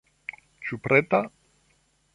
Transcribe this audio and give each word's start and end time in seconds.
Ĉu 0.69 0.79
preta? 0.87 1.21